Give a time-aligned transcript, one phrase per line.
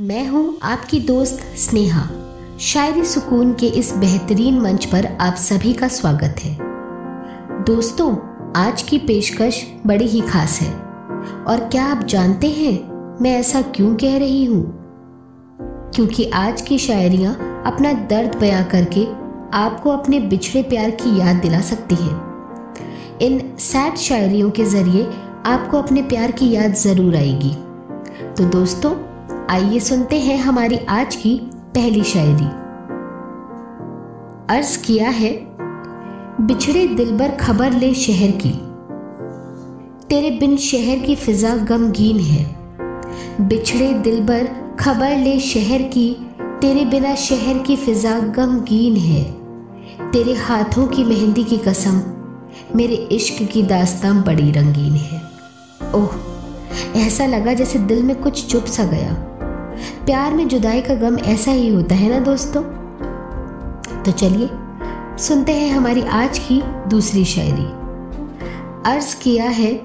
[0.00, 2.02] मैं हूँ आपकी दोस्त स्नेहा।
[2.60, 6.56] शायरी सुकून के इस बेहतरीन मंच पर आप सभी का स्वागत है।
[7.64, 8.16] दोस्तों,
[8.56, 10.72] आज की पेशकश बड़ी ही खास है।
[11.44, 12.72] और क्या आप जानते हैं
[13.22, 14.64] मैं ऐसा क्यों कह रही हूँ?
[15.94, 19.06] क्योंकि आज की शायरियाँ अपना दर्द बयां करके
[19.56, 22.20] आपको अपने बिछड़े प्यार की याद दिला सकती हैं।
[23.18, 25.06] इन सैड शायरियों के ज़रिए
[25.46, 27.54] आपको अपने प्यार की याद ज़रूर आएगी।
[28.36, 29.13] तो दोस्तों
[29.50, 32.46] आइए सुनते हैं हमारी आज की पहली शायरी।
[34.56, 35.46] अर्ज़ किया है,
[36.40, 38.50] बिछड़े दिलबर खबर ले शहर की।
[40.08, 42.56] तेरे बिन शहर की फिजा गमगीन है।
[43.40, 44.48] बिछड़े दिलबर
[44.80, 46.16] खबर ले शहर की,
[46.60, 49.24] तेरे बिना शहर की फिजा गमगीन है।
[50.10, 52.02] तेरे हाथों की मेहंदी की कसम,
[52.76, 55.22] मेरे इश्क की दास्तां बड़ी रंगीन है।
[55.94, 56.08] ओह,
[56.96, 59.30] ऐसा लगा जैसे दिल में कुछ चुप सा गया।
[60.06, 62.62] प्यार में जुदाई का गम ऐसा ही होता है ना दोस्तों?
[64.02, 64.50] तो चलिए,
[65.18, 67.66] सुनते हैं हमारी आज की दूसरी शायरी।
[68.86, 69.80] अर्ज़ किया है,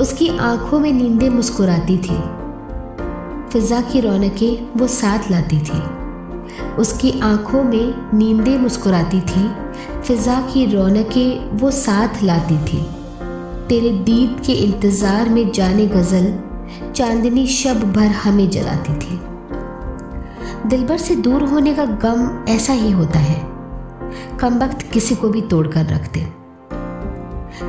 [0.00, 2.42] उसकी आँखों में नींदें मुस्कुराती थी।
[3.50, 5.82] फिजा की रौनकें वो साथ लाती थी।
[6.74, 9.50] उसकी आँखों में नींदें मुस्कुराती थी,
[10.02, 12.86] फिजा की रौनकें वो साथ लाती थी।
[13.68, 16.24] तेरे दीद के इंतज़ार में जाने गज़ल
[16.96, 19.20] चांदनी शब भर हमें जलाती थी।
[20.68, 23.52] दिलबर से दूर होने का गम ऐसा ही होता है।
[24.38, 26.20] कम वक्त किसी को भी तोड़कर रख दे।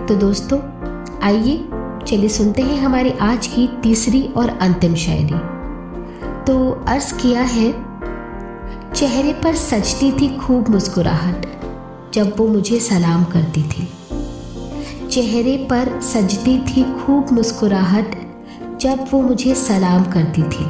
[0.07, 0.59] तो दोस्तों,
[1.21, 1.69] आइए,
[2.07, 5.53] चलिए सुनते हैं हमारी आज की तीसरी और अंतिम शायरी।
[6.43, 7.71] तो अर्ज़ किया है,
[8.93, 11.45] चेहरे पर सजती थी खूब मुस्कुराहट,
[12.13, 13.89] जब वो मुझे सलाम करती थी।
[15.07, 18.32] चेहरे पर सजती थी खूब मुस्कुराहट
[18.83, 20.65] जब वो मुझे सलाम करती थी,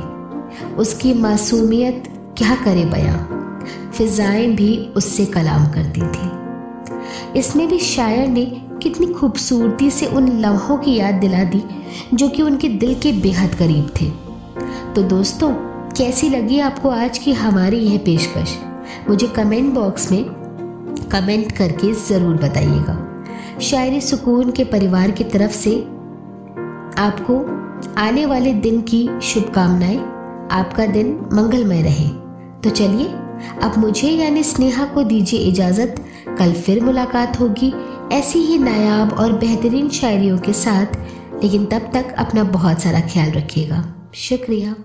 [0.74, 2.04] उसकी मासूमियत
[2.38, 3.18] क्या करे बयां?
[3.92, 6.32] फिजाएँ भी उससे कलाम करती थी।
[7.40, 8.46] इसमें भी शायर ने
[8.84, 11.64] कितनी खूबसूरती से उन लम्हों की याद दिला दी,
[12.14, 14.06] जो कि उनके दिल के बेहद करीब थे।
[14.96, 15.54] तो दोस्तों,
[15.92, 18.58] कैसी लगी आपको आज की हमारी यह पेशकश?
[19.10, 20.24] मुझे कमेंट बॉक्स में
[21.12, 23.26] कमेंट करके ज़रूर बताइएगा।
[23.62, 25.88] शायरी सुकून के परिवार की तरफ़ से
[26.98, 27.46] आपको
[28.02, 29.98] आने वाले दिन की शुभकामनाएँ।
[30.52, 32.10] आपका दिन मंगलमय रहे।
[32.62, 33.08] तो चलिए,
[33.64, 35.96] अब मुझे यानी स्नेहा को दीजिए इजाज़त।
[36.40, 37.74] कल फिर मुलाकात होगी
[38.12, 40.86] ऐसी ही नायाब और बेहतरीन शायरियों के साथ,
[41.44, 44.76] लेकिन तब तक अपना बहुत सारा ख्याल रखिएगा। शुक्रिया।